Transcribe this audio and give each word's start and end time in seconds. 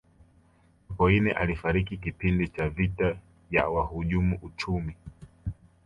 sokoine 0.87 1.31
alifariki 1.31 1.97
kipindi 1.97 2.47
cha 2.47 2.69
vita 2.69 3.19
ya 3.51 3.69
wahujumu 3.69 4.39
uchumi 4.41 4.95